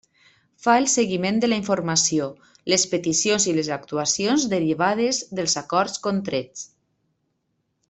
Fa 0.67 0.77
el 0.83 0.85
seguiment 0.93 1.35
de 1.43 1.49
la 1.51 1.59
informació, 1.61 2.29
les 2.73 2.87
peticions 2.95 3.45
i 3.51 3.53
les 3.59 3.69
actuacions 3.77 4.49
derivades 4.55 5.21
dels 5.41 5.57
acords 5.65 6.03
contrets. 6.11 6.67